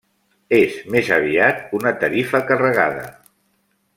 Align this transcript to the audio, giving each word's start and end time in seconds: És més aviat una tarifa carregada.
És 0.59 0.77
més 0.95 1.11
aviat 1.17 1.61
una 1.81 1.93
tarifa 2.05 2.43
carregada. 2.49 3.05